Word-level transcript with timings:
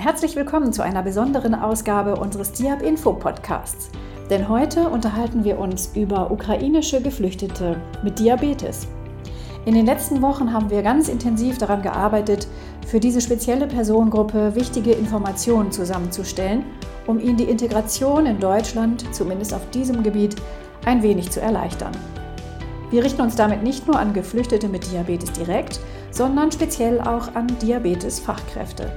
Herzlich 0.00 0.34
willkommen 0.34 0.72
zu 0.72 0.82
einer 0.82 1.02
besonderen 1.02 1.54
Ausgabe 1.54 2.16
unseres 2.16 2.52
Diab 2.52 2.80
Info 2.80 3.12
Podcasts. 3.12 3.90
Denn 4.30 4.48
heute 4.48 4.88
unterhalten 4.88 5.44
wir 5.44 5.58
uns 5.58 5.90
über 5.94 6.30
ukrainische 6.30 7.02
Geflüchtete 7.02 7.76
mit 8.02 8.18
Diabetes. 8.18 8.88
In 9.66 9.74
den 9.74 9.84
letzten 9.84 10.22
Wochen 10.22 10.54
haben 10.54 10.70
wir 10.70 10.80
ganz 10.80 11.10
intensiv 11.10 11.58
daran 11.58 11.82
gearbeitet, 11.82 12.48
für 12.86 12.98
diese 12.98 13.20
spezielle 13.20 13.66
Personengruppe 13.66 14.54
wichtige 14.54 14.92
Informationen 14.92 15.70
zusammenzustellen, 15.70 16.64
um 17.06 17.20
ihnen 17.20 17.36
die 17.36 17.44
Integration 17.44 18.24
in 18.24 18.40
Deutschland, 18.40 19.04
zumindest 19.14 19.52
auf 19.52 19.68
diesem 19.68 20.02
Gebiet, 20.02 20.34
ein 20.86 21.02
wenig 21.02 21.30
zu 21.30 21.42
erleichtern. 21.42 21.92
Wir 22.90 23.04
richten 23.04 23.20
uns 23.20 23.36
damit 23.36 23.62
nicht 23.62 23.86
nur 23.86 23.98
an 23.98 24.14
Geflüchtete 24.14 24.66
mit 24.66 24.90
Diabetes 24.90 25.32
direkt, 25.32 25.78
sondern 26.10 26.50
speziell 26.50 27.02
auch 27.02 27.34
an 27.34 27.48
Diabetes-Fachkräfte. 27.60 28.90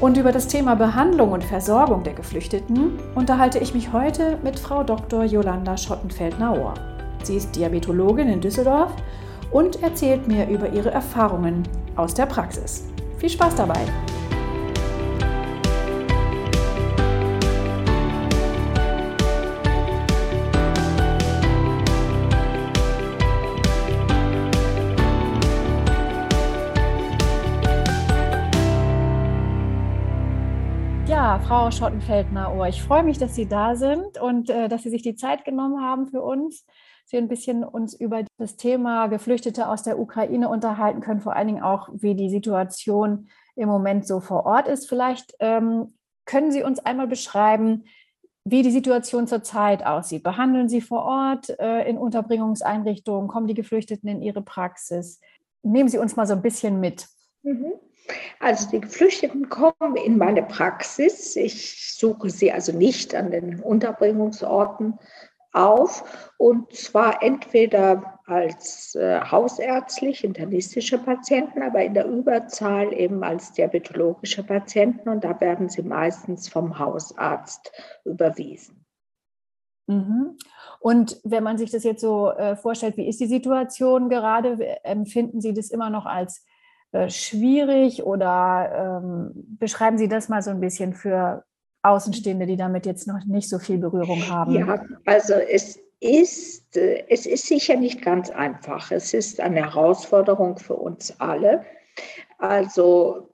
Und 0.00 0.18
über 0.18 0.30
das 0.30 0.46
Thema 0.46 0.76
Behandlung 0.76 1.32
und 1.32 1.42
Versorgung 1.42 2.02
der 2.02 2.12
Geflüchteten 2.12 2.98
unterhalte 3.14 3.58
ich 3.58 3.72
mich 3.72 3.92
heute 3.92 4.38
mit 4.44 4.58
Frau 4.58 4.82
Dr. 4.82 5.24
Jolanda 5.24 5.76
Schottenfeld-Naur. 5.76 6.74
Sie 7.22 7.36
ist 7.36 7.56
Diabetologin 7.56 8.28
in 8.28 8.40
Düsseldorf 8.42 8.92
und 9.50 9.82
erzählt 9.82 10.28
mir 10.28 10.48
über 10.48 10.68
ihre 10.70 10.90
Erfahrungen 10.90 11.62
aus 11.96 12.12
der 12.12 12.26
Praxis. 12.26 12.84
Viel 13.18 13.30
Spaß 13.30 13.54
dabei! 13.54 13.80
Frau 31.40 31.70
Schottenfeldner-Ohr, 31.70 32.68
ich 32.68 32.82
freue 32.82 33.02
mich, 33.02 33.18
dass 33.18 33.34
Sie 33.34 33.46
da 33.46 33.76
sind 33.76 34.20
und 34.20 34.50
äh, 34.50 34.68
dass 34.68 34.82
Sie 34.82 34.90
sich 34.90 35.02
die 35.02 35.16
Zeit 35.16 35.44
genommen 35.44 35.82
haben 35.82 36.06
für 36.06 36.22
uns, 36.22 36.64
dass 36.64 37.12
wir 37.12 37.20
ein 37.20 37.28
bisschen 37.28 37.62
uns 37.64 37.94
über 37.94 38.24
das 38.38 38.56
Thema 38.56 39.06
Geflüchtete 39.08 39.68
aus 39.68 39.82
der 39.82 39.98
Ukraine 39.98 40.48
unterhalten 40.48 41.00
können, 41.00 41.20
vor 41.20 41.36
allen 41.36 41.48
Dingen 41.48 41.62
auch, 41.62 41.88
wie 41.92 42.14
die 42.14 42.30
Situation 42.30 43.28
im 43.54 43.68
Moment 43.68 44.06
so 44.06 44.20
vor 44.20 44.46
Ort 44.46 44.68
ist. 44.68 44.88
Vielleicht 44.88 45.34
ähm, 45.40 45.94
können 46.24 46.52
Sie 46.52 46.62
uns 46.62 46.78
einmal 46.80 47.06
beschreiben, 47.06 47.84
wie 48.44 48.62
die 48.62 48.70
Situation 48.70 49.26
zurzeit 49.26 49.84
aussieht. 49.84 50.22
Behandeln 50.22 50.68
Sie 50.68 50.80
vor 50.80 51.04
Ort 51.04 51.58
äh, 51.58 51.88
in 51.88 51.98
Unterbringungseinrichtungen? 51.98 53.28
Kommen 53.28 53.46
die 53.46 53.54
Geflüchteten 53.54 54.08
in 54.08 54.22
Ihre 54.22 54.42
Praxis? 54.42 55.20
Nehmen 55.62 55.88
Sie 55.88 55.98
uns 55.98 56.16
mal 56.16 56.26
so 56.26 56.34
ein 56.34 56.42
bisschen 56.42 56.80
mit. 56.80 57.08
Mhm. 57.42 57.72
Also 58.40 58.70
die 58.70 58.80
Geflüchteten 58.80 59.48
kommen 59.48 59.96
in 60.04 60.18
meine 60.18 60.42
Praxis. 60.42 61.36
Ich 61.36 61.94
suche 61.94 62.30
sie 62.30 62.52
also 62.52 62.72
nicht 62.72 63.14
an 63.14 63.30
den 63.30 63.60
Unterbringungsorten 63.60 64.98
auf 65.52 66.30
und 66.36 66.74
zwar 66.74 67.22
entweder 67.22 68.20
als 68.26 68.94
äh, 68.94 69.20
hausärztlich 69.20 70.22
internistische 70.22 70.98
Patienten, 70.98 71.62
aber 71.62 71.82
in 71.82 71.94
der 71.94 72.06
Überzahl 72.06 72.92
eben 72.92 73.24
als 73.24 73.52
diabetologische 73.52 74.42
Patienten 74.42 75.08
und 75.08 75.24
da 75.24 75.40
werden 75.40 75.68
sie 75.68 75.82
meistens 75.82 76.48
vom 76.48 76.78
Hausarzt 76.78 77.72
überwiesen. 78.04 78.84
Mhm. 79.86 80.36
Und 80.80 81.20
wenn 81.24 81.44
man 81.44 81.56
sich 81.56 81.70
das 81.70 81.84
jetzt 81.84 82.02
so 82.02 82.30
äh, 82.32 82.56
vorstellt, 82.56 82.96
wie 82.96 83.08
ist 83.08 83.20
die 83.20 83.26
Situation 83.26 84.08
gerade? 84.08 84.84
Empfinden 84.84 85.40
Sie 85.40 85.54
das 85.54 85.70
immer 85.70 85.90
noch 85.90 86.06
als 86.06 86.44
äh, 86.92 87.10
schwierig 87.10 88.04
oder 88.04 89.00
ähm, 89.02 89.30
beschreiben 89.58 89.98
Sie 89.98 90.08
das 90.08 90.28
mal 90.28 90.42
so 90.42 90.50
ein 90.50 90.60
bisschen 90.60 90.94
für 90.94 91.44
Außenstehende, 91.82 92.46
die 92.46 92.56
damit 92.56 92.86
jetzt 92.86 93.06
noch 93.06 93.24
nicht 93.26 93.48
so 93.48 93.58
viel 93.58 93.78
Berührung 93.78 94.28
haben? 94.28 94.52
Ja, 94.52 94.82
also 95.04 95.34
es 95.34 95.78
ist, 96.00 96.76
äh, 96.76 97.04
es 97.08 97.26
ist 97.26 97.46
sicher 97.46 97.76
nicht 97.76 98.02
ganz 98.02 98.30
einfach. 98.30 98.90
Es 98.90 99.14
ist 99.14 99.40
eine 99.40 99.64
Herausforderung 99.64 100.58
für 100.58 100.74
uns 100.74 101.18
alle. 101.20 101.64
Also 102.38 103.30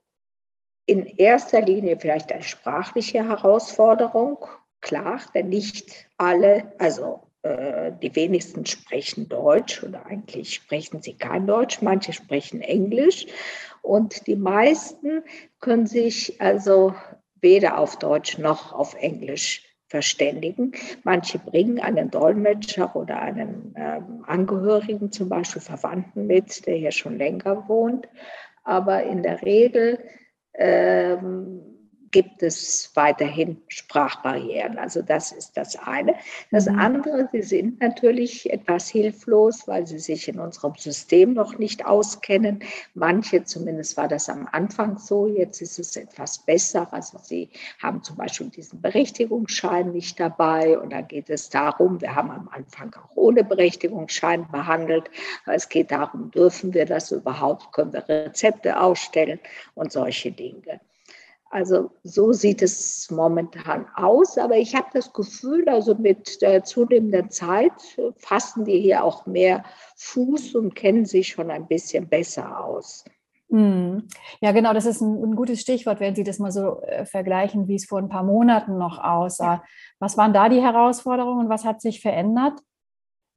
in 0.87 1.07
erster 1.07 1.63
Linie 1.63 1.99
vielleicht 1.99 2.33
eine 2.33 2.43
sprachliche 2.43 3.27
Herausforderung, 3.29 4.45
klar, 4.81 5.21
denn 5.35 5.49
nicht 5.49 6.09
alle, 6.19 6.73
also 6.79 7.21
äh, 7.43 7.93
die 8.03 8.15
wenigsten 8.15 8.67
sprechen 8.67 9.29
Deutsch 9.29 9.83
oder 9.83 10.07
eigentlich 10.07 10.55
sprechen 10.55 11.03
sie 11.03 11.15
kein 11.15 11.47
Deutsch, 11.47 11.83
manche 11.83 12.13
sprechen 12.13 12.61
Englisch 12.61 13.27
und 13.83 14.27
die 14.27 14.37
meisten 14.37 15.23
können 15.61 15.87
sich 15.87 16.41
also 16.41 16.95
weder 17.41 17.79
auf 17.79 17.99
Deutsch 17.99 18.39
noch 18.39 18.73
auf 18.73 18.95
Englisch 18.95 19.65
verständigen. 19.89 20.73
Manche 21.03 21.39
bringen 21.39 21.79
einen 21.79 22.11
Dolmetscher 22.11 22.97
oder 22.97 23.21
einen 23.21 23.75
ähm, 23.77 24.25
Angehörigen, 24.27 25.13
zum 25.13 25.29
Beispiel 25.29 25.61
Verwandten 25.61 26.27
mit, 26.27 26.67
der 26.67 26.77
hier 26.77 26.93
schon 26.93 27.19
länger 27.19 27.69
wohnt. 27.69 28.09
Aber 28.65 29.03
in 29.03 29.23
der 29.23 29.43
Regel 29.43 29.99
ähm, 30.55 31.72
gibt 32.13 32.43
es 32.43 32.91
weiterhin 32.95 33.57
Sprachbarrieren. 33.69 34.79
Also 34.79 35.03
das 35.03 35.33
ist 35.33 35.57
das 35.57 35.77
eine. 35.77 36.15
Das 36.51 36.67
mhm. 36.67 36.79
andere, 36.79 37.29
sie 37.33 37.43
sind 37.43 37.81
natürlich 37.81 38.53
etwas 38.53 38.89
hilflos, 38.89 39.67
weil 39.67 39.87
sie 39.87 39.99
sich 39.99 40.29
in 40.29 40.39
unserem 40.39 40.75
System 40.77 41.33
noch 41.33 41.59
nicht 41.59 41.85
auskennen. 41.85 42.63
Manche, 42.95 43.45
zumindest 43.45 43.97
war 43.97 44.09
das 44.09 44.29
am 44.29 44.47
Anfang 44.53 44.99
so, 44.99 45.27
jetzt 45.27 45.61
ist 45.63 45.79
es 45.79 45.97
etwas 45.97 46.39
besser. 46.39 46.93
Also 46.93 47.19
sie 47.19 47.49
haben 47.83 48.03
zum 48.03 48.17
Beispiel 48.17 48.51
diesen 48.51 48.81
Berechtigungsschein 48.81 49.91
nicht 49.91 50.21
dabei 50.21 50.79
und 50.79 50.93
dann 50.93 51.09
geht 51.09 51.31
es 51.31 51.49
darum, 51.49 52.01
wir 52.01 52.15
haben 52.15 52.31
am 52.31 52.49
Anfang 52.53 52.95
auch 52.95 53.17
ohne 53.17 53.43
Berechtigungsschein 53.43 54.47
behandelt, 54.51 55.11
aber 55.45 55.55
es 55.55 55.69
geht 55.69 55.91
darum, 55.91 56.31
dürfen 56.31 56.75
wir 56.75 56.85
das 56.85 57.11
überhaupt, 57.11 57.73
können 57.73 57.93
wir 57.93 58.07
Rezepte 58.09 58.79
ausstellen 58.79 59.41
und 59.75 59.93
solche 59.93 60.31
Dinge. 60.31 60.81
Also 61.53 61.91
so 62.03 62.33
sieht 62.33 62.63
es 62.63 63.11
momentan 63.11 63.87
aus, 63.95 64.39
aber 64.39 64.57
ich 64.57 64.75
habe 64.75 64.87
das 64.95 65.13
Gefühl, 65.13 65.69
also 65.69 65.95
mit 65.95 66.41
der 66.41 66.65
zunehmenden 66.65 67.29
Zeit 67.29 67.75
fassen 68.17 68.65
die 68.65 68.81
hier 68.81 69.05
auch 69.05 69.27
mehr 69.27 69.63
Fuß 69.97 70.55
und 70.55 70.75
kennen 70.75 71.05
sich 71.05 71.29
schon 71.29 71.51
ein 71.51 71.67
bisschen 71.69 72.09
besser 72.09 72.65
aus. 72.65 73.05
Hm. 73.51 74.09
Ja, 74.41 74.53
genau, 74.53 74.73
das 74.73 74.87
ist 74.87 75.03
ein, 75.03 75.23
ein, 75.23 75.37
gutes 75.37 75.61
Stichwort, 75.61 76.01
wenn 76.01 76.15
Sie 76.15 76.25
das 76.25 76.39
mal 76.39 76.51
so 76.51 76.81
äh, 76.85 77.05
vergleichen, 77.05 77.69
wie 77.69 77.75
es 77.75 77.85
vor 77.85 77.99
ein 77.99 78.09
paar 78.09 78.23
Monaten 78.23 78.79
noch 78.79 78.99
aussah. 78.99 79.63
Was 79.99 80.17
waren 80.17 80.33
da 80.33 80.49
die 80.49 80.63
Herausforderungen 80.63 81.45
und 81.45 81.49
was 81.51 81.67
hat 81.67 81.83
sich 81.83 82.01
verändert? 82.01 82.61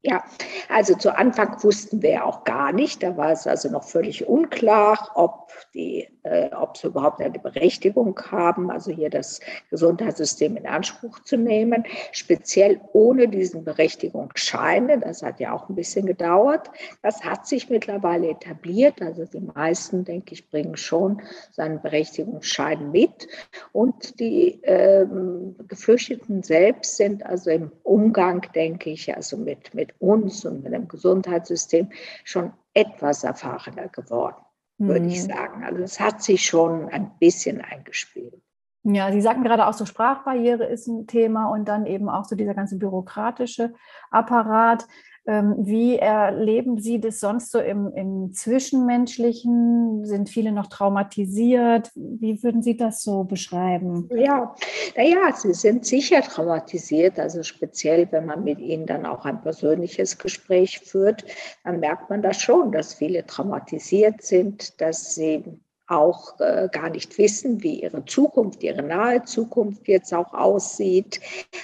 Ja, 0.03 0.23
also 0.69 0.95
zu 0.95 1.17
Anfang 1.17 1.61
wussten 1.63 2.01
wir 2.01 2.25
auch 2.25 2.45
gar 2.45 2.71
nicht. 2.71 3.03
Da 3.03 3.17
war 3.17 3.31
es 3.31 3.45
also 3.45 3.69
noch 3.69 3.83
völlig 3.83 4.25
unklar, 4.25 5.11
ob, 5.15 5.51
die, 5.73 6.07
äh, 6.25 6.49
ob 6.55 6.77
sie 6.77 6.87
überhaupt 6.87 7.21
eine 7.21 7.37
Berechtigung 7.39 8.19
haben, 8.31 8.71
also 8.71 8.91
hier 8.91 9.09
das 9.09 9.39
Gesundheitssystem 9.69 10.57
in 10.57 10.65
Anspruch 10.65 11.19
zu 11.19 11.37
nehmen. 11.37 11.85
Speziell 12.11 12.81
ohne 12.93 13.27
diesen 13.27 13.63
Berechtigungsschein. 13.63 14.87
Das 15.01 15.21
hat 15.21 15.39
ja 15.39 15.53
auch 15.53 15.69
ein 15.69 15.75
bisschen 15.75 16.05
gedauert. 16.05 16.69
Das 17.01 17.23
hat 17.23 17.47
sich 17.47 17.69
mittlerweile 17.69 18.29
etabliert. 18.29 19.01
Also 19.01 19.25
die 19.25 19.39
meisten, 19.39 20.03
denke 20.03 20.33
ich, 20.33 20.49
bringen 20.49 20.77
schon 20.77 21.21
seinen 21.51 21.81
Berechtigungsschein 21.81 22.91
mit. 22.91 23.27
Und 23.71 24.19
die 24.19 24.59
ähm, 24.63 25.55
Geflüchteten 25.67 26.43
selbst 26.43 26.97
sind 26.97 27.25
also 27.25 27.51
im 27.51 27.71
Umgang, 27.83 28.41
denke 28.55 28.89
ich, 28.89 29.15
also 29.15 29.37
mit, 29.37 29.73
mit 29.73 29.93
uns 29.99 30.43
und 30.45 30.63
mit 30.63 30.73
dem 30.73 30.87
Gesundheitssystem 30.87 31.89
schon 32.23 32.51
etwas 32.73 33.23
erfahrener 33.23 33.87
geworden. 33.89 34.45
Würde 34.77 35.05
ich 35.07 35.23
mhm. 35.23 35.27
sagen. 35.27 35.63
Also 35.63 35.81
es 35.81 35.99
hat 35.99 36.21
sich 36.21 36.45
schon 36.45 36.89
ein 36.89 37.11
bisschen 37.19 37.61
eingespielt. 37.61 38.41
Ja, 38.83 39.11
Sie 39.11 39.21
sagten 39.21 39.43
gerade 39.43 39.65
auch 39.65 39.73
so 39.73 39.85
Sprachbarriere 39.85 40.65
ist 40.65 40.87
ein 40.87 41.07
Thema 41.07 41.49
und 41.49 41.65
dann 41.67 41.87
eben 41.87 42.07
auch 42.07 42.25
so 42.25 42.35
dieser 42.35 42.53
ganze 42.53 42.77
bürokratische 42.77 43.73
Apparat. 44.11 44.85
Ähm, 45.27 45.55
wie 45.57 45.97
erleben 45.97 46.77
Sie 46.77 46.99
das 46.99 47.19
sonst 47.19 47.51
so 47.51 47.59
im, 47.59 47.91
im 47.93 48.33
Zwischenmenschlichen? 48.33 50.05
Sind 50.05 50.29
viele 50.29 50.51
noch 50.51 50.67
traumatisiert? 50.67 51.91
Wie 51.95 52.43
würden 52.43 52.61
Sie 52.61 52.77
das 52.77 53.01
so 53.01 53.23
beschreiben? 53.23 54.07
Ja, 54.15 54.55
naja, 54.95 55.33
sie 55.35 55.53
sind 55.53 55.85
sicher 55.85 56.21
traumatisiert. 56.21 57.17
Also 57.17 57.41
speziell, 57.41 58.07
wenn 58.11 58.25
man 58.27 58.43
mit 58.43 58.59
ihnen 58.59 58.85
dann 58.85 59.07
auch 59.07 59.25
ein 59.25 59.41
persönliches 59.41 60.19
Gespräch 60.19 60.79
führt, 60.79 61.25
dann 61.63 61.79
merkt 61.79 62.09
man 62.11 62.21
das 62.21 62.39
schon, 62.39 62.71
dass 62.71 62.93
viele 62.93 63.25
traumatisiert 63.25 64.21
sind, 64.21 64.79
dass 64.79 65.15
sie 65.15 65.43
auch 65.87 66.39
äh, 66.39 66.67
gar 66.71 66.89
nicht 66.89 67.17
wissen, 67.17 67.63
wie 67.63 67.81
ihre 67.81 68.05
Zukunft, 68.05 68.63
ihre 68.63 68.83
nahe 68.83 69.23
Zukunft 69.23 69.87
jetzt 69.87 70.13
auch 70.13 70.33
aussieht. 70.33 71.19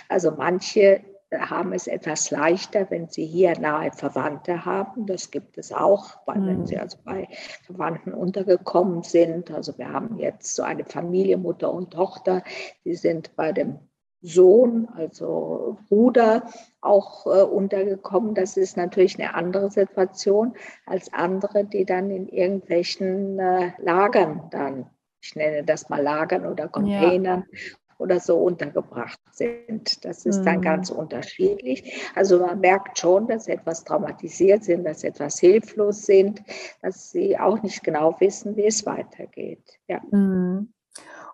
Also 0.09 0.31
manche 0.31 1.01
haben 1.39 1.73
es 1.73 1.87
etwas 1.87 2.29
leichter, 2.31 2.89
wenn 2.89 3.07
sie 3.07 3.25
hier 3.25 3.57
nahe 3.59 3.91
Verwandte 3.91 4.65
haben. 4.65 5.05
Das 5.05 5.31
gibt 5.31 5.57
es 5.57 5.71
auch, 5.71 6.17
weil 6.25 6.45
wenn 6.45 6.65
sie 6.65 6.75
mhm. 6.75 6.81
also 6.81 6.97
bei 7.03 7.27
Verwandten 7.63 8.13
untergekommen 8.13 9.03
sind. 9.03 9.51
Also 9.51 9.77
wir 9.77 9.91
haben 9.91 10.17
jetzt 10.19 10.55
so 10.55 10.63
eine 10.63 10.83
Familie, 10.83 11.37
Mutter 11.37 11.73
und 11.73 11.91
Tochter, 11.91 12.43
die 12.83 12.95
sind 12.95 13.35
bei 13.35 13.51
dem 13.53 13.79
Sohn, 14.21 14.87
also 14.95 15.77
Bruder, 15.89 16.43
auch 16.79 17.25
äh, 17.25 17.41
untergekommen. 17.41 18.35
Das 18.35 18.55
ist 18.55 18.77
natürlich 18.77 19.19
eine 19.19 19.33
andere 19.33 19.71
Situation 19.71 20.53
als 20.85 21.11
andere, 21.11 21.65
die 21.65 21.85
dann 21.85 22.11
in 22.11 22.27
irgendwelchen 22.27 23.39
äh, 23.39 23.71
Lagern 23.79 24.49
dann, 24.51 24.87
ich 25.21 25.35
nenne 25.35 25.63
das 25.63 25.89
mal 25.89 26.03
Lagern 26.03 26.45
oder 26.45 26.67
Containern 26.67 27.45
ja 27.51 27.57
oder 28.01 28.19
so 28.19 28.37
untergebracht 28.37 29.19
sind. 29.31 30.03
Das 30.03 30.25
ist 30.25 30.43
dann 30.43 30.57
mhm. 30.57 30.61
ganz 30.61 30.89
unterschiedlich. 30.89 32.01
Also 32.15 32.39
man 32.39 32.59
merkt 32.59 32.97
schon, 32.97 33.27
dass 33.27 33.45
sie 33.45 33.51
etwas 33.51 33.83
traumatisiert 33.83 34.63
sind, 34.63 34.83
dass 34.83 35.01
sie 35.01 35.07
etwas 35.07 35.39
hilflos 35.39 36.01
sind, 36.03 36.41
dass 36.81 37.11
sie 37.11 37.37
auch 37.37 37.61
nicht 37.61 37.83
genau 37.83 38.15
wissen, 38.19 38.55
wie 38.57 38.65
es 38.65 38.85
weitergeht. 38.85 39.79
Ja. 39.87 40.01
Mhm. 40.11 40.73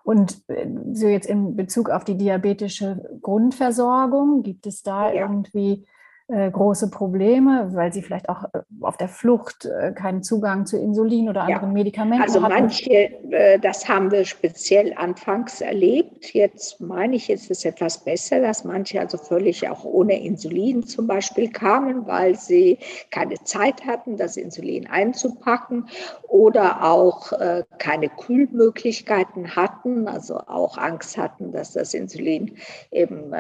Und 0.04 0.44
äh, 0.48 0.68
so 0.94 1.08
jetzt 1.08 1.28
in 1.28 1.56
Bezug 1.56 1.90
auf 1.90 2.04
die 2.04 2.18
diabetische 2.18 3.18
Grundversorgung, 3.22 4.44
gibt 4.44 4.68
es 4.68 4.84
da 4.84 5.12
ja. 5.12 5.22
irgendwie 5.22 5.86
äh, 6.30 6.52
große 6.52 6.90
Probleme, 6.90 7.70
weil 7.74 7.94
sie 7.94 8.02
vielleicht 8.02 8.28
auch 8.28 8.44
äh, 8.54 8.60
auf 8.82 8.98
der 8.98 9.08
Flucht 9.08 9.64
äh, 9.64 9.94
keinen 9.94 10.24
Zugang 10.24 10.66
zu 10.66 10.78
Insulin 10.78 11.30
oder 11.30 11.44
anderen 11.44 11.70
ja. 11.70 11.74
Medikamenten 11.74 12.22
also 12.22 12.44
haben. 12.44 12.52
Also 12.52 12.64
manche, 12.64 13.60
das 13.62 13.88
haben 13.88 14.12
wir 14.12 14.26
speziell 14.26 14.94
anfangs 14.98 15.62
erlebt. 15.62 16.34
Jetzt 16.34 16.82
meine 16.82 17.16
ich, 17.16 17.30
ist 17.30 17.50
es 17.50 17.64
etwas 17.64 18.04
besser, 18.04 18.42
dass 18.42 18.66
manche 18.66 19.00
also 19.00 19.18
völlig 19.18 19.70
auch 19.70 19.86
ohne 19.86 20.22
Insulin 20.22 20.86
zum 20.86 21.08
Beispiel 21.08 21.50
kamen, 21.50 22.06
weil 22.08 22.36
sie 22.36 22.80
keine 23.10 23.36
Zeit 23.46 23.86
hatten, 23.86 24.18
das 24.18 24.36
Insulin 24.36 24.86
einzupacken 24.88 25.88
oder 26.28 26.84
auch 26.84 27.32
keine 27.78 28.10
Kühlmöglichkeiten 28.10 29.56
hatten, 29.56 30.10
also 30.10 30.40
auch 30.40 30.78
Angst 30.78 31.18
hatten, 31.18 31.54
dass 31.54 31.72
das 31.72 31.94
Insulin 31.94 32.58
eben 32.92 33.34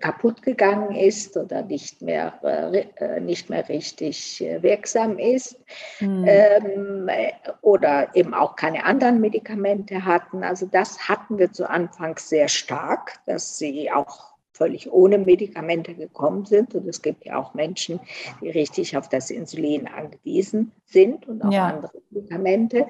kaputt 0.00 0.42
gegangen 0.42 0.96
ist 0.96 1.36
oder 1.36 1.62
nicht 1.62 2.00
mehr, 2.00 2.40
äh, 2.96 3.20
nicht 3.20 3.50
mehr 3.50 3.68
richtig 3.68 4.40
äh, 4.40 4.62
wirksam 4.62 5.18
ist 5.18 5.60
mhm. 6.00 6.24
ähm, 6.26 7.10
oder 7.60 8.08
eben 8.14 8.32
auch 8.32 8.56
keine 8.56 8.84
anderen 8.84 9.20
Medikamente 9.20 10.04
hatten. 10.04 10.42
Also 10.42 10.66
das 10.66 11.08
hatten 11.08 11.38
wir 11.38 11.52
zu 11.52 11.68
Anfang 11.68 12.16
sehr 12.18 12.48
stark, 12.48 13.20
dass 13.26 13.58
sie 13.58 13.90
auch 13.90 14.34
völlig 14.54 14.90
ohne 14.90 15.18
Medikamente 15.18 15.94
gekommen 15.94 16.46
sind. 16.46 16.74
Und 16.74 16.88
es 16.88 17.02
gibt 17.02 17.26
ja 17.26 17.36
auch 17.36 17.54
Menschen, 17.54 18.00
die 18.40 18.50
richtig 18.50 18.96
auf 18.96 19.08
das 19.08 19.30
Insulin 19.30 19.88
angewiesen 19.88 20.72
sind 20.86 21.26
und 21.28 21.42
auch 21.44 21.52
ja. 21.52 21.66
andere 21.66 21.92
Medikamente. 22.10 22.86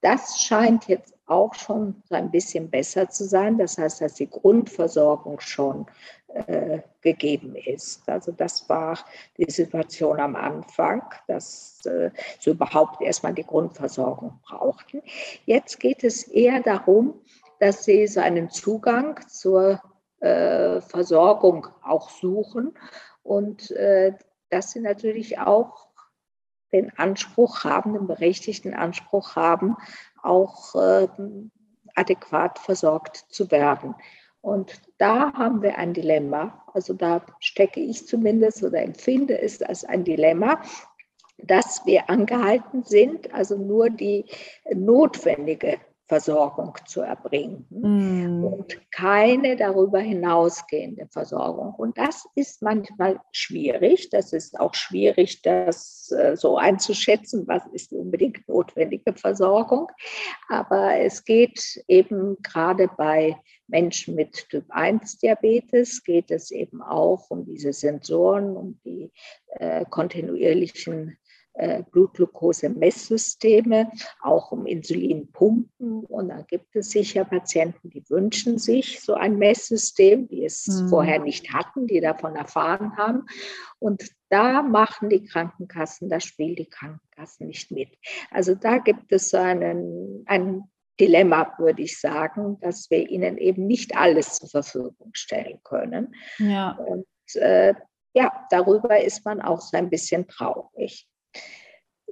Das 0.00 0.40
scheint 0.40 0.88
jetzt 0.88 1.14
auch 1.26 1.54
schon 1.54 2.02
so 2.08 2.14
ein 2.14 2.30
bisschen 2.30 2.70
besser 2.70 3.08
zu 3.08 3.24
sein. 3.24 3.56
Das 3.56 3.78
heißt, 3.78 4.00
dass 4.00 4.14
die 4.14 4.28
Grundversorgung 4.28 5.38
schon 5.40 5.86
äh, 6.34 6.80
gegeben 7.00 7.56
ist. 7.56 8.08
Also 8.08 8.32
das 8.32 8.68
war 8.68 8.98
die 9.36 9.50
Situation 9.50 10.20
am 10.20 10.36
Anfang, 10.36 11.02
dass 11.26 11.84
äh, 11.84 12.10
sie 12.40 12.50
überhaupt 12.50 13.02
erstmal 13.02 13.34
die 13.34 13.44
Grundversorgung 13.44 14.40
brauchten. 14.42 15.02
Jetzt 15.44 15.80
geht 15.80 16.04
es 16.04 16.24
eher 16.24 16.60
darum, 16.60 17.20
dass 17.60 17.84
sie 17.84 18.06
so 18.06 18.20
einen 18.20 18.50
Zugang 18.50 19.20
zur 19.28 19.80
äh, 20.20 20.80
Versorgung 20.80 21.68
auch 21.82 22.10
suchen 22.10 22.74
und 23.22 23.72
dass 24.50 24.72
sie 24.72 24.80
natürlich 24.80 25.38
auch 25.38 25.92
den 26.72 26.96
Anspruch 26.98 27.64
haben, 27.64 27.92
den 27.92 28.06
berechtigten 28.06 28.74
Anspruch 28.74 29.36
haben, 29.36 29.76
auch 30.22 30.74
äh, 30.74 31.08
adäquat 31.94 32.58
versorgt 32.58 33.16
zu 33.28 33.50
werden. 33.50 33.94
Und 34.42 34.82
da 34.98 35.32
haben 35.32 35.62
wir 35.62 35.78
ein 35.78 35.94
Dilemma. 35.94 36.64
Also 36.74 36.92
da 36.92 37.24
stecke 37.38 37.80
ich 37.80 38.06
zumindest 38.06 38.62
oder 38.62 38.82
empfinde 38.82 39.40
es 39.40 39.62
als 39.62 39.84
ein 39.84 40.04
Dilemma, 40.04 40.60
dass 41.38 41.86
wir 41.86 42.10
angehalten 42.10 42.82
sind, 42.84 43.32
also 43.32 43.56
nur 43.56 43.88
die 43.88 44.26
notwendige 44.74 45.78
Versorgung 46.12 46.76
zu 46.84 47.00
erbringen 47.00 47.64
mm. 47.70 48.44
und 48.44 48.92
keine 48.92 49.56
darüber 49.56 49.98
hinausgehende 49.98 51.06
Versorgung. 51.06 51.72
Und 51.74 51.96
das 51.96 52.26
ist 52.34 52.60
manchmal 52.60 53.18
schwierig. 53.32 54.10
Das 54.10 54.34
ist 54.34 54.60
auch 54.60 54.74
schwierig, 54.74 55.40
das 55.40 56.10
äh, 56.10 56.36
so 56.36 56.58
einzuschätzen, 56.58 57.48
was 57.48 57.62
ist 57.72 57.92
die 57.92 57.96
unbedingt 57.96 58.46
notwendige 58.46 59.14
Versorgung. 59.14 59.90
Aber 60.50 60.98
es 60.98 61.24
geht 61.24 61.82
eben 61.88 62.36
gerade 62.42 62.90
bei 62.98 63.34
Menschen 63.66 64.14
mit 64.14 64.50
Typ 64.50 64.66
1 64.68 65.16
Diabetes, 65.16 66.04
geht 66.04 66.30
es 66.30 66.50
eben 66.50 66.82
auch 66.82 67.30
um 67.30 67.46
diese 67.46 67.72
Sensoren, 67.72 68.54
um 68.54 68.78
die 68.84 69.10
äh, 69.52 69.86
kontinuierlichen 69.88 71.16
Blutglucose-Messsysteme, 71.54 73.90
auch 74.20 74.52
um 74.52 74.66
Insulinpumpen. 74.66 76.04
Und 76.04 76.28
da 76.28 76.42
gibt 76.42 76.76
es 76.76 76.90
sicher 76.90 77.24
Patienten, 77.24 77.90
die 77.90 78.08
wünschen 78.08 78.58
sich 78.58 79.00
so 79.00 79.14
ein 79.14 79.36
Messsystem, 79.36 80.28
die 80.28 80.44
es 80.44 80.66
mhm. 80.66 80.88
vorher 80.88 81.18
nicht 81.18 81.52
hatten, 81.52 81.86
die 81.86 82.00
davon 82.00 82.36
erfahren 82.36 82.96
haben. 82.96 83.26
Und 83.78 84.08
da 84.30 84.62
machen 84.62 85.10
die 85.10 85.24
Krankenkassen, 85.24 86.08
da 86.08 86.20
spielen 86.20 86.56
die 86.56 86.70
Krankenkassen 86.70 87.48
nicht 87.48 87.70
mit. 87.70 87.90
Also 88.30 88.54
da 88.54 88.78
gibt 88.78 89.12
es 89.12 89.30
so 89.30 89.36
einen, 89.36 90.24
ein 90.26 90.64
Dilemma, 90.98 91.54
würde 91.58 91.82
ich 91.82 92.00
sagen, 92.00 92.58
dass 92.60 92.90
wir 92.90 93.10
ihnen 93.10 93.36
eben 93.36 93.66
nicht 93.66 93.96
alles 93.96 94.38
zur 94.38 94.48
Verfügung 94.48 95.10
stellen 95.12 95.60
können. 95.64 96.14
Ja. 96.38 96.72
Und 96.72 97.06
äh, 97.34 97.74
ja, 98.14 98.46
darüber 98.50 99.02
ist 99.02 99.24
man 99.24 99.40
auch 99.40 99.60
so 99.60 99.76
ein 99.76 99.90
bisschen 99.90 100.28
traurig. 100.28 101.08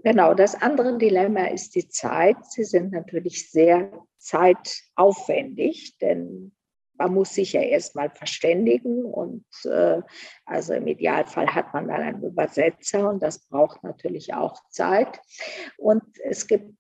Genau, 0.02 0.34
das 0.34 0.54
andere 0.54 0.96
Dilemma 0.96 1.46
ist 1.46 1.74
die 1.74 1.88
Zeit. 1.88 2.36
Sie 2.48 2.64
sind 2.64 2.92
natürlich 2.92 3.50
sehr 3.50 3.92
zeitaufwendig, 4.16 5.98
denn 5.98 6.52
man 7.00 7.14
muss 7.14 7.34
sich 7.34 7.54
ja 7.54 7.62
erstmal 7.62 8.10
verständigen 8.10 9.04
und 9.04 9.46
äh, 9.64 10.02
also 10.44 10.74
im 10.74 10.86
Idealfall 10.86 11.54
hat 11.54 11.72
man 11.72 11.88
dann 11.88 12.02
einen 12.02 12.22
Übersetzer 12.22 13.08
und 13.08 13.22
das 13.22 13.46
braucht 13.48 13.82
natürlich 13.82 14.34
auch 14.34 14.60
Zeit. 14.68 15.20
Und 15.78 16.02
es 16.22 16.46
gibt 16.46 16.74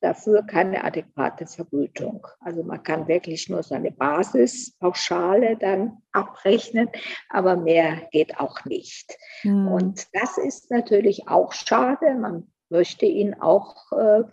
dafür 0.00 0.42
keine 0.42 0.84
adäquate 0.84 1.46
Vergütung. 1.46 2.26
Also 2.40 2.62
man 2.62 2.82
kann 2.82 3.08
wirklich 3.08 3.48
nur 3.48 3.62
seine 3.62 3.90
Basispauschale 3.90 5.56
dann 5.56 5.98
abrechnen, 6.12 6.88
aber 7.28 7.56
mehr 7.56 8.08
geht 8.10 8.38
auch 8.38 8.64
nicht. 8.64 9.16
Mhm. 9.42 9.68
Und 9.68 10.06
das 10.12 10.38
ist 10.38 10.70
natürlich 10.70 11.28
auch 11.28 11.52
schade. 11.52 12.14
Man 12.14 12.52
möchte 12.68 13.06
ihnen 13.06 13.40
auch 13.40 13.92
äh, 13.92 14.24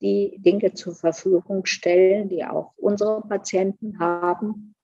die 0.00 0.36
Dinge 0.38 0.74
zur 0.74 0.94
Verfügung 0.94 1.66
stellen, 1.66 2.28
die 2.28 2.44
auch 2.44 2.72
unsere 2.76 3.22
Patienten 3.22 3.98
haben, 3.98 4.74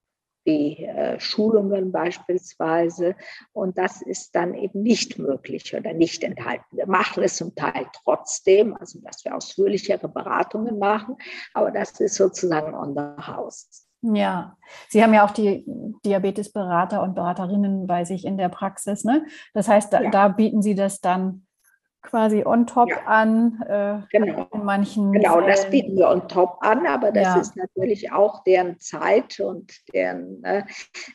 wie 0.44 0.84
äh, 0.84 1.18
Schulungen 1.18 1.92
beispielsweise. 1.92 3.16
Und 3.52 3.78
das 3.78 4.02
ist 4.02 4.34
dann 4.34 4.54
eben 4.54 4.82
nicht 4.82 5.18
möglich 5.18 5.74
oder 5.74 5.92
nicht 5.92 6.22
enthalten. 6.22 6.64
Wir 6.76 6.86
machen 6.86 7.22
es 7.22 7.36
zum 7.36 7.54
Teil 7.54 7.86
trotzdem, 8.04 8.76
also 8.76 9.00
dass 9.00 9.24
wir 9.24 9.34
ausführlichere 9.34 10.08
Beratungen 10.08 10.78
machen, 10.78 11.16
aber 11.52 11.70
das 11.70 11.98
ist 12.00 12.14
sozusagen 12.14 12.74
on 12.74 12.94
the 12.94 13.26
house. 13.26 13.86
Ja, 14.12 14.58
Sie 14.90 15.02
haben 15.02 15.14
ja 15.14 15.24
auch 15.24 15.30
die 15.30 15.64
Diabetesberater 16.04 17.02
und 17.02 17.14
Beraterinnen 17.14 17.86
bei 17.86 18.04
sich 18.04 18.26
in 18.26 18.36
der 18.36 18.50
Praxis. 18.50 19.02
Ne? 19.02 19.24
Das 19.54 19.66
heißt, 19.66 19.92
da, 19.92 20.02
ja. 20.02 20.10
da 20.10 20.28
bieten 20.28 20.60
Sie 20.60 20.74
das 20.74 21.00
dann 21.00 21.46
quasi 22.04 22.44
on 22.44 22.66
top 22.66 22.90
ja. 22.90 23.04
an. 23.06 23.60
Äh, 23.66 24.00
genau. 24.10 24.46
In 24.52 24.64
manchen 24.64 25.12
genau, 25.12 25.34
Fällen. 25.34 25.48
das 25.48 25.68
bieten 25.70 25.96
wir 25.96 26.08
on 26.08 26.28
top 26.28 26.58
an, 26.60 26.86
aber 26.86 27.10
das 27.10 27.24
ja. 27.24 27.40
ist 27.40 27.56
natürlich 27.56 28.12
auch 28.12 28.44
deren 28.44 28.78
Zeit 28.78 29.40
und 29.40 29.72
deren 29.92 30.44
äh, 30.44 30.62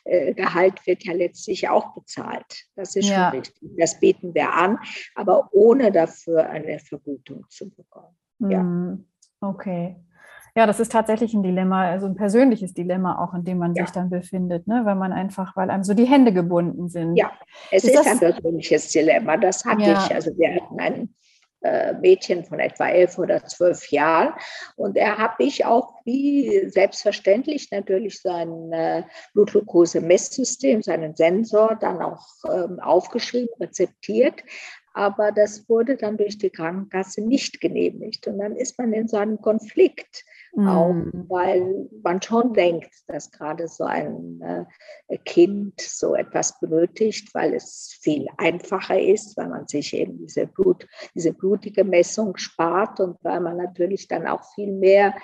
äh, 0.04 0.34
Gehalt 0.34 0.86
wird 0.86 1.06
ja 1.06 1.14
letztlich 1.14 1.70
auch 1.70 1.94
bezahlt. 1.94 2.66
Das 2.76 2.96
ist 2.96 3.06
schon 3.06 3.16
ja. 3.16 3.30
richtig. 3.30 3.56
Das 3.78 4.00
bieten 4.00 4.34
wir 4.34 4.54
an, 4.54 4.80
aber 5.16 5.50
ohne 5.54 5.92
dafür 5.92 6.50
eine 6.50 6.80
Vergütung 6.80 7.46
zu 7.50 7.70
bekommen. 7.70 8.16
Ja. 8.40 8.64
Mhm. 8.64 9.06
Okay. 9.42 9.96
Ja, 10.60 10.66
das 10.66 10.82
ist 10.82 10.92
tatsächlich 10.92 11.34
ein 11.34 11.42
Dilemma, 11.42 11.90
also 11.90 12.06
ein 12.06 12.16
persönliches 12.16 12.74
Dilemma 12.74 13.24
auch, 13.24 13.34
in 13.34 13.46
dem 13.46 13.60
man 13.60 13.74
ja. 13.76 13.86
sich 13.86 13.94
dann 13.94 14.10
befindet, 14.10 14.68
ne? 14.68 14.82
weil 14.84 14.96
man 14.96 15.14
einfach, 15.14 15.56
weil 15.56 15.70
einem 15.70 15.86
so 15.86 15.94
die 15.94 16.04
Hände 16.04 16.34
gebunden 16.34 16.90
sind. 16.90 17.16
Ja, 17.16 17.32
es 17.72 17.86
ist, 17.86 17.94
ist 17.94 18.06
ein 18.06 18.20
persönliches 18.20 18.90
Dilemma. 18.90 19.38
Das 19.38 19.64
hatte 19.64 19.84
ja. 19.84 20.04
ich. 20.06 20.14
Also 20.14 20.38
wir 20.38 20.56
hatten 20.56 20.78
einen 20.78 21.16
äh, 21.62 21.94
Mädchen 21.94 22.44
von 22.44 22.60
etwa 22.60 22.90
elf 22.90 23.18
oder 23.18 23.42
zwölf 23.46 23.90
Jahren. 23.90 24.34
Und 24.76 24.98
er 24.98 25.18
habe 25.18 25.46
ich 25.46 25.64
auch 25.64 25.94
wie 26.04 26.68
selbstverständlich 26.68 27.72
natürlich 27.72 28.22
sein 28.22 28.74
äh, 28.74 29.04
Blutglucose-Messsystem, 29.36 30.82
seinen 30.82 31.16
Sensor 31.16 31.78
dann 31.80 32.02
auch 32.02 32.28
ähm, 32.52 32.82
aufgeschrieben, 32.82 33.56
rezeptiert. 33.62 34.44
Aber 34.94 35.32
das 35.32 35.70
wurde 35.70 35.96
dann 35.96 36.18
durch 36.18 36.38
die 36.38 36.50
Krankenkasse 36.50 37.22
nicht 37.22 37.62
genehmigt. 37.62 38.28
Und 38.28 38.40
dann 38.40 38.58
ist 38.58 38.78
man 38.78 38.92
in 38.92 39.08
so 39.08 39.16
einem 39.16 39.40
Konflikt 39.40 40.26
Mhm. 40.54 40.68
Auch 40.68 40.96
weil 41.30 41.90
man 42.04 42.22
schon 42.22 42.54
denkt, 42.54 42.94
dass 43.08 43.32
gerade 43.32 43.68
so 43.68 43.84
ein 43.84 44.42
äh, 45.08 45.18
Kind 45.20 45.80
so 45.80 46.16
etwas 46.16 46.60
benötigt, 46.60 47.34
weil 47.34 47.54
es 47.54 47.98
viel 48.02 48.28
einfacher 48.38 49.00
ist, 49.00 49.38
weil 49.38 49.50
man 49.50 49.68
sich 49.68 49.94
eben 49.94 50.18
diese, 50.18 50.48
Blut, 50.48 50.88
diese 51.16 51.34
blutige 51.34 51.84
Messung 51.84 52.38
spart 52.38 53.00
und 53.00 53.18
weil 53.24 53.40
man 53.40 53.58
natürlich 53.58 54.08
dann 54.08 54.28
auch 54.28 54.44
viel 54.56 54.72
mehr 54.72 55.16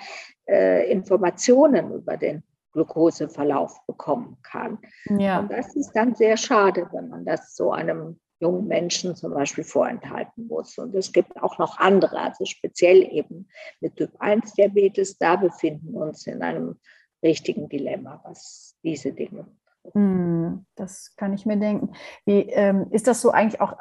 äh, 0.48 0.90
Informationen 0.90 1.92
über 1.92 2.16
den 2.16 2.42
Glukoseverlauf 2.72 3.84
bekommen 3.86 4.36
kann. 4.42 4.78
Ja. 5.18 5.40
Und 5.40 5.50
das 5.50 5.74
ist 5.74 5.92
dann 5.92 6.14
sehr 6.14 6.36
schade, 6.36 6.88
wenn 6.92 7.08
man 7.08 7.24
das 7.24 7.56
so 7.56 7.72
einem 7.72 8.20
jungen 8.40 8.66
Menschen 8.66 9.16
zum 9.16 9.32
Beispiel 9.32 9.64
vorenthalten 9.64 10.46
muss. 10.46 10.76
Und 10.78 10.94
es 10.94 11.12
gibt 11.12 11.42
auch 11.42 11.58
noch 11.58 11.78
andere, 11.78 12.18
also 12.18 12.44
speziell 12.44 13.02
eben 13.02 13.48
mit 13.80 13.96
Typ 13.96 14.10
1 14.18 14.54
Diabetes, 14.54 15.18
da 15.18 15.36
befinden 15.36 15.92
wir 15.92 16.00
uns 16.00 16.26
in 16.26 16.42
einem 16.42 16.76
richtigen 17.22 17.68
Dilemma, 17.68 18.20
was 18.24 18.76
diese 18.82 19.12
Dinge 19.12 19.46
hm, 19.92 20.66
das 20.74 21.14
kann 21.16 21.32
ich 21.32 21.46
mir 21.46 21.56
denken. 21.56 21.92
Wie, 22.24 22.40
ähm, 22.50 22.88
ist 22.90 23.06
das 23.06 23.20
so 23.20 23.30
eigentlich 23.30 23.60
auch 23.60 23.74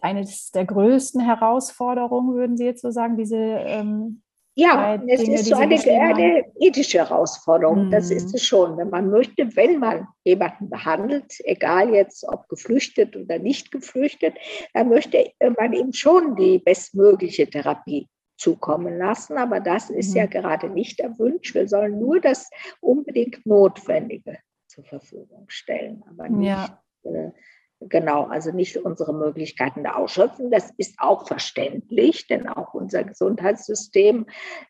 eine 0.00 0.26
der 0.54 0.64
größten 0.64 1.20
Herausforderungen, 1.20 2.34
würden 2.34 2.56
Sie 2.56 2.64
jetzt 2.64 2.82
so 2.82 2.90
sagen, 2.90 3.16
diese 3.16 3.36
ähm, 3.36 4.22
ja, 4.58 4.94
es 5.06 5.20
Dinge, 5.20 5.34
ist 5.34 5.44
so 5.46 5.56
eine, 5.56 5.78
eine, 5.78 6.44
ethische 6.58 6.98
Herausforderung. 6.98 7.86
Mhm. 7.86 7.90
Das 7.90 8.10
ist 8.10 8.34
es 8.34 8.42
schon. 8.42 8.78
Wenn 8.78 8.88
man 8.88 9.10
möchte, 9.10 9.54
wenn 9.54 9.78
man 9.78 10.08
jemanden 10.24 10.70
behandelt, 10.70 11.34
egal 11.44 11.92
jetzt 11.92 12.26
ob 12.26 12.48
geflüchtet 12.48 13.14
oder 13.16 13.38
nicht 13.38 13.70
geflüchtet, 13.70 14.34
dann 14.72 14.88
möchte 14.88 15.30
man 15.58 15.74
ihm 15.74 15.92
schon 15.92 16.36
die 16.36 16.58
bestmögliche 16.58 17.46
Therapie 17.48 18.08
zukommen 18.38 18.96
lassen. 18.96 19.36
Aber 19.36 19.60
das 19.60 19.90
ist 19.90 20.12
mhm. 20.12 20.16
ja 20.16 20.26
gerade 20.26 20.70
nicht 20.70 21.00
erwünscht. 21.00 21.54
Wir 21.54 21.68
sollen 21.68 22.00
nur 22.00 22.18
das 22.18 22.48
unbedingt 22.80 23.44
Notwendige 23.44 24.38
zur 24.68 24.84
Verfügung 24.84 25.44
stellen, 25.48 26.02
aber 26.08 26.30
nicht 26.30 26.48
ja. 26.48 26.82
äh, 27.04 27.30
Genau, 27.80 28.24
also 28.24 28.52
nicht 28.52 28.78
unsere 28.78 29.12
Möglichkeiten 29.12 29.84
da 29.84 29.96
ausschöpfen. 29.96 30.50
Das 30.50 30.72
ist 30.78 30.94
auch 30.98 31.26
verständlich, 31.26 32.26
denn 32.26 32.48
auch 32.48 32.72
unser 32.72 33.04
Gesundheitssystem 33.04 34.26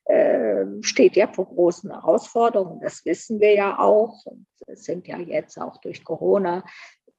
äh, 0.07 0.65
steht 0.81 1.15
ja 1.15 1.29
vor 1.29 1.47
großen 1.47 1.91
Herausforderungen. 1.93 2.81
Das 2.81 3.05
wissen 3.05 3.39
wir 3.39 3.55
ja 3.55 3.79
auch. 3.79 4.27
Und 4.27 4.47
es 4.67 4.85
sind 4.85 5.07
ja 5.07 5.19
jetzt 5.19 5.57
auch 5.57 5.77
durch 5.79 6.03
Corona 6.03 6.65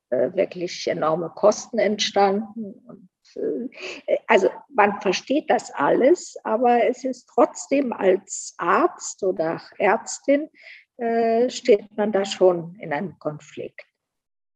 äh, 0.10 0.34
wirklich 0.34 0.88
enorme 0.88 1.30
Kosten 1.30 1.80
entstanden. 1.80 2.74
Und, 2.86 3.10
äh, 3.36 4.18
also 4.28 4.50
man 4.74 5.00
versteht 5.00 5.50
das 5.50 5.72
alles, 5.74 6.36
aber 6.44 6.84
es 6.84 7.06
ist 7.06 7.30
trotzdem 7.34 7.94
als 7.94 8.56
Arzt 8.58 9.24
oder 9.24 9.62
Ärztin 9.78 10.50
äh, 10.98 11.50
steht 11.50 11.96
man 11.96 12.12
da 12.12 12.26
schon 12.26 12.76
in 12.82 12.92
einem 12.92 13.18
Konflikt. 13.20 13.86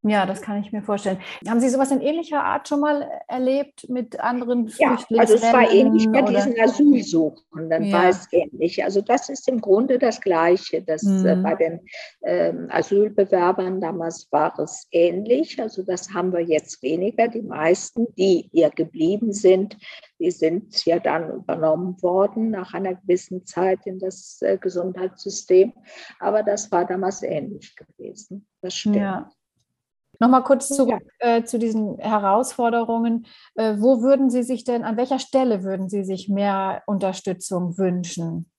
Ja, 0.04 0.26
das 0.26 0.42
kann 0.42 0.60
ich 0.60 0.72
mir 0.72 0.82
vorstellen. 0.82 1.20
Haben 1.48 1.60
Sie 1.60 1.70
sowas 1.70 1.92
in 1.92 2.02
ähnlicher 2.02 2.44
Art 2.44 2.68
schon 2.68 2.80
mal 2.80 3.08
erlebt 3.28 3.88
mit 3.88 4.20
anderen 4.20 4.68
Flüchtlingen? 4.68 5.06
Ja, 5.10 5.20
also 5.20 5.36
es 5.36 5.44
war 5.44 5.72
ähnlich 5.72 6.10
bei 6.12 6.24
diesen 6.24 6.60
Asylsuchenden, 6.60 7.84
ja. 7.84 7.98
war 7.98 8.10
es 8.10 8.28
ähnlich. 8.32 8.84
Also 8.84 9.02
das 9.02 9.30
ist 9.30 9.48
im 9.48 9.62
Grunde 9.62 10.00
das 10.00 10.20
Gleiche. 10.20 10.82
Das, 10.82 11.04
äh, 11.04 11.36
mhm. 11.36 11.44
bei 11.44 11.54
den 11.54 11.80
ähm, 12.24 12.68
Asylbewerbern 12.72 13.80
damals 13.80 14.28
war 14.32 14.58
es 14.58 14.88
ähnlich. 14.92 15.62
Also 15.62 15.84
das 15.84 16.12
haben 16.12 16.34
wir 16.34 16.42
jetzt 16.42 16.82
weniger. 16.82 17.28
Die 17.28 17.44
meisten, 17.44 18.08
die 18.16 18.50
hier 18.52 18.72
geblieben 18.72 19.34
sind, 19.34 19.78
die 20.20 20.32
sind 20.32 20.84
ja 20.84 20.98
dann 20.98 21.30
übernommen 21.32 22.02
worden 22.02 22.50
nach 22.50 22.74
einer 22.74 22.96
gewissen 22.96 23.46
Zeit 23.46 23.86
in 23.86 24.00
das 24.00 24.42
äh, 24.42 24.58
Gesundheitssystem. 24.58 25.74
Aber 26.20 26.42
das 26.42 26.72
war 26.72 26.86
damals 26.86 27.22
ähnlich 27.22 27.76
gewesen. 27.76 28.48
Das 28.62 28.74
stimmt. 28.74 28.96
Ja. 28.96 29.30
Nochmal 30.22 30.44
kurz 30.44 30.70
zurück 30.70 31.02
ja. 31.20 31.38
äh, 31.38 31.44
zu 31.46 31.58
diesen 31.58 31.98
Herausforderungen. 31.98 33.26
Äh, 33.56 33.78
wo 33.80 34.04
würden 34.04 34.30
Sie 34.30 34.44
sich 34.44 34.64
denn, 34.64 34.84
an 34.84 34.96
welcher 34.96 35.18
Stelle 35.18 35.64
würden 35.64 35.90
Sie 35.90 36.04
sich 36.04 36.30
mehr 36.30 36.84
Unterstützung 36.86 37.80
wünschen? 37.80 38.52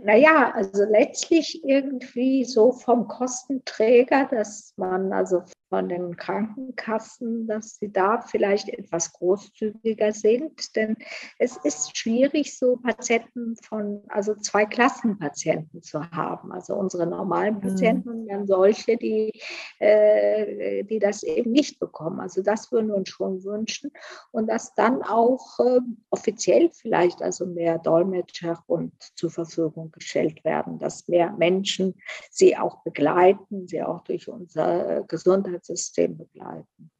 Naja, 0.00 0.52
also 0.54 0.84
letztlich 0.84 1.64
irgendwie 1.64 2.44
so 2.44 2.70
vom 2.70 3.08
Kostenträger, 3.08 4.28
dass 4.30 4.72
man 4.76 5.12
also 5.12 5.42
von 5.70 5.88
den 5.88 6.16
Krankenkassen, 6.16 7.46
dass 7.46 7.76
sie 7.76 7.90
da 7.90 8.20
vielleicht 8.20 8.68
etwas 8.68 9.12
großzügiger 9.12 10.12
sind. 10.12 10.74
Denn 10.76 10.96
es 11.38 11.56
ist 11.58 11.96
schwierig, 11.96 12.58
so 12.58 12.76
Patienten 12.76 13.56
von, 13.62 14.02
also 14.08 14.34
zwei 14.34 14.66
Klassenpatienten 14.66 15.80
zu 15.80 16.10
haben. 16.10 16.52
Also 16.52 16.74
unsere 16.74 17.06
normalen 17.06 17.54
mhm. 17.54 17.60
Patienten 17.60 18.08
und 18.10 18.26
dann 18.26 18.46
solche, 18.48 18.96
die, 18.96 19.40
äh, 19.78 20.82
die 20.82 20.98
das 20.98 21.22
eben 21.22 21.52
nicht 21.52 21.78
bekommen. 21.78 22.18
Also 22.18 22.42
das 22.42 22.72
würden 22.72 22.88
wir 22.88 22.96
uns 22.96 23.08
schon 23.08 23.44
wünschen. 23.44 23.92
Und 24.32 24.48
dass 24.48 24.74
dann 24.74 25.02
auch 25.02 25.60
äh, 25.60 25.80
offiziell 26.10 26.70
vielleicht 26.70 27.22
also 27.22 27.46
mehr 27.46 27.78
Dolmetscher 27.78 28.62
und 28.66 28.92
zur 29.14 29.30
Verfügung 29.30 29.92
gestellt 29.92 30.44
werden, 30.44 30.80
dass 30.80 31.06
mehr 31.06 31.30
Menschen 31.30 31.94
sie 32.28 32.56
auch 32.56 32.82
begleiten, 32.82 33.68
sie 33.68 33.82
auch 33.84 34.00
durch 34.00 34.28
unser 34.28 35.04
Gesundheits 35.04 35.59
Gesundheitssystem 35.60 36.16
begleiten. 36.16 36.90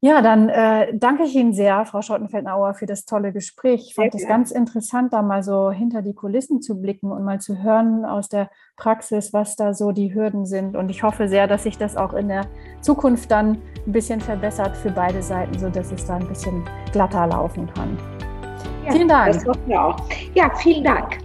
Ja, 0.00 0.20
dann 0.20 0.50
äh, 0.50 0.94
danke 0.98 1.22
ich 1.22 1.34
Ihnen 1.34 1.54
sehr, 1.54 1.86
Frau 1.86 2.02
Schottenfeldnauer, 2.02 2.74
für 2.74 2.84
das 2.84 3.06
tolle 3.06 3.32
Gespräch. 3.32 3.86
Ich 3.88 3.94
fand 3.94 4.14
es 4.14 4.28
ganz 4.28 4.50
interessant, 4.50 5.14
da 5.14 5.22
mal 5.22 5.42
so 5.42 5.70
hinter 5.70 6.02
die 6.02 6.12
Kulissen 6.12 6.60
zu 6.60 6.78
blicken 6.78 7.10
und 7.10 7.24
mal 7.24 7.40
zu 7.40 7.62
hören 7.62 8.04
aus 8.04 8.28
der 8.28 8.50
Praxis, 8.76 9.32
was 9.32 9.56
da 9.56 9.72
so 9.72 9.92
die 9.92 10.14
Hürden 10.14 10.44
sind. 10.44 10.76
Und 10.76 10.90
ich 10.90 11.02
hoffe 11.02 11.26
sehr, 11.26 11.46
dass 11.46 11.62
sich 11.62 11.78
das 11.78 11.96
auch 11.96 12.12
in 12.12 12.28
der 12.28 12.46
Zukunft 12.82 13.30
dann 13.30 13.62
ein 13.86 13.92
bisschen 13.92 14.20
verbessert 14.20 14.76
für 14.76 14.90
beide 14.90 15.22
Seiten, 15.22 15.58
sodass 15.58 15.90
es 15.90 16.04
da 16.04 16.16
ein 16.16 16.28
bisschen 16.28 16.62
glatter 16.92 17.26
laufen 17.26 17.66
kann. 17.72 17.96
Ja, 18.84 18.92
vielen 18.92 19.08
Dank. 19.08 19.32
Das 19.32 19.58
wir 19.66 19.82
auch. 19.82 19.96
Ja, 20.34 20.54
vielen 20.56 20.84
Dank. 20.84 21.18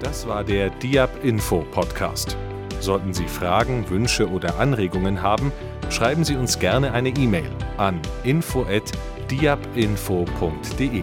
Das 0.00 0.26
war 0.26 0.42
der 0.42 0.70
Diab 0.70 1.22
Info 1.22 1.62
Podcast. 1.72 2.38
Sollten 2.84 3.14
Sie 3.14 3.28
Fragen, 3.28 3.88
Wünsche 3.88 4.28
oder 4.28 4.58
Anregungen 4.58 5.22
haben, 5.22 5.52
schreiben 5.88 6.22
Sie 6.22 6.36
uns 6.36 6.58
gerne 6.58 6.92
eine 6.92 7.08
E-Mail 7.08 7.48
an 7.78 7.98
info@diabinfo.de. 8.24 11.02